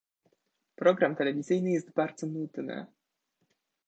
program 0.75 1.15
telewizyjny 1.15 1.71
jest 1.71 1.91
bardzo 1.93 2.27
nudny 2.27 2.85